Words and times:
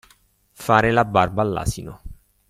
Fare 0.63 0.89
la 0.89 1.05
barba 1.05 1.43
all'asino. 1.43 2.01